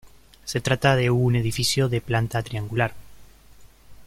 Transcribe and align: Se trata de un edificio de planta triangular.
Se 0.45 0.61
trata 0.61 0.95
de 0.95 1.11
un 1.11 1.35
edificio 1.35 1.87
de 1.87 2.01
planta 2.01 2.41
triangular. 2.41 2.95